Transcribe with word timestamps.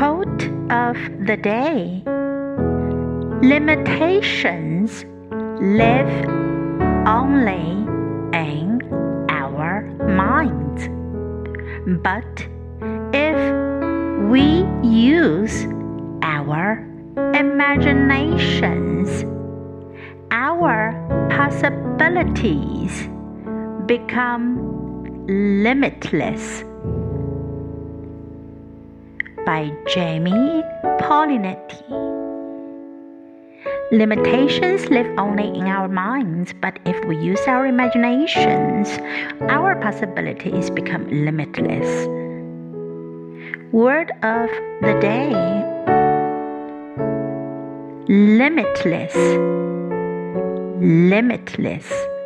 of 0.00 0.96
the 1.26 1.36
day 1.36 2.02
Limitations 3.42 5.04
live 5.60 6.26
only 7.06 7.84
in 8.32 8.80
our 9.28 9.82
minds. 10.08 10.88
But 12.02 12.48
if 13.12 13.36
we 14.30 14.64
use 14.88 15.66
our 16.22 16.82
imaginations, 17.34 19.24
our 20.30 20.94
possibilities 21.28 23.06
become 23.84 25.26
limitless. 25.28 26.64
By 29.46 29.72
Jamie 29.88 30.62
Paolinetti. 31.00 31.82
Limitations 33.92 34.88
live 34.90 35.06
only 35.18 35.48
in 35.48 35.66
our 35.66 35.88
minds, 35.88 36.52
but 36.60 36.78
if 36.84 37.04
we 37.06 37.16
use 37.16 37.40
our 37.48 37.66
imaginations, 37.66 38.88
our 39.50 39.74
possibilities 39.80 40.70
become 40.70 41.08
limitless. 41.08 42.06
Word 43.72 44.12
of 44.22 44.48
the 44.80 44.98
day 45.00 45.60
Limitless. 48.10 49.14
Limitless. 50.82 52.19